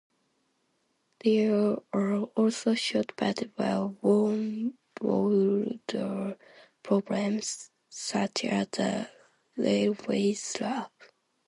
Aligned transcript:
There 1.23 1.77
are 1.93 2.23
also 2.23 2.73
short 2.73 3.11
but 3.17 3.51
well-worn 3.55 4.73
'boulder 4.95 6.39
problems' 6.81 7.69
such 7.87 8.45
as 8.45 8.67
the 8.69 9.11
'Railway 9.57 10.33
Slab'. 10.33 10.89